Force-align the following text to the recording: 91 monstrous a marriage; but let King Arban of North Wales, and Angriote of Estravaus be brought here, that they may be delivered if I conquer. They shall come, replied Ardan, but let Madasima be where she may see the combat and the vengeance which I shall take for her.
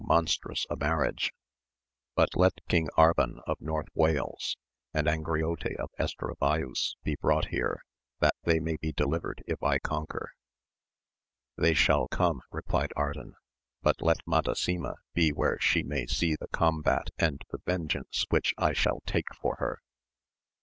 91 0.01 0.15
monstrous 0.17 0.65
a 0.71 0.75
marriage; 0.75 1.31
but 2.15 2.29
let 2.35 2.55
King 2.67 2.89
Arban 2.97 3.37
of 3.45 3.61
North 3.61 3.85
Wales, 3.93 4.57
and 4.95 5.05
Angriote 5.05 5.75
of 5.75 5.91
Estravaus 5.99 6.95
be 7.03 7.15
brought 7.21 7.49
here, 7.49 7.83
that 8.19 8.33
they 8.43 8.59
may 8.59 8.77
be 8.77 8.91
delivered 8.93 9.43
if 9.45 9.61
I 9.61 9.77
conquer. 9.77 10.31
They 11.55 11.75
shall 11.75 12.07
come, 12.07 12.41
replied 12.51 12.93
Ardan, 12.95 13.35
but 13.83 14.01
let 14.01 14.25
Madasima 14.25 14.95
be 15.13 15.29
where 15.31 15.59
she 15.59 15.83
may 15.83 16.07
see 16.07 16.35
the 16.35 16.47
combat 16.47 17.09
and 17.19 17.43
the 17.51 17.59
vengeance 17.63 18.25
which 18.29 18.55
I 18.57 18.73
shall 18.73 19.03
take 19.05 19.31
for 19.39 19.57
her. 19.57 19.83